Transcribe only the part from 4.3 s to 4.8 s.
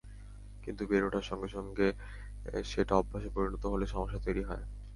হয়।